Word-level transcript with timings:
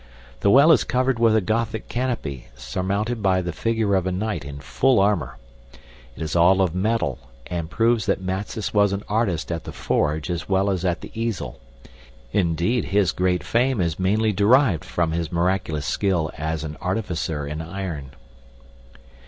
The 0.39 0.49
well 0.49 0.71
is 0.71 0.83
covered 0.83 1.19
with 1.19 1.35
a 1.35 1.41
Gothic 1.41 1.87
canopy 1.87 2.47
surmounted 2.55 3.21
by 3.21 3.39
the 3.43 3.51
figure 3.53 3.93
of 3.93 4.07
a 4.07 4.11
knight 4.11 4.43
in 4.43 4.57
full 4.59 4.99
armor. 4.99 5.37
It 6.15 6.23
is 6.23 6.35
all 6.35 6.59
of 6.61 6.73
metal 6.73 7.19
and 7.45 7.69
proves 7.69 8.07
that 8.07 8.19
Matsys 8.19 8.73
was 8.73 8.93
an 8.93 9.03
artist 9.07 9.51
at 9.51 9.63
the 9.63 9.71
forge 9.71 10.31
as 10.31 10.49
well 10.49 10.71
as 10.71 10.83
at 10.83 11.01
the 11.01 11.11
easel; 11.13 11.59
indeed, 12.31 12.85
his 12.85 13.11
great 13.11 13.43
fame 13.43 13.79
is 13.79 13.99
mainly 13.99 14.31
derived 14.31 14.83
from 14.83 15.11
his 15.11 15.31
miraculous 15.31 15.85
skill 15.85 16.31
as 16.35 16.63
an 16.63 16.77
artificer 16.81 17.45
in 17.45 17.61
iron." 17.61 18.09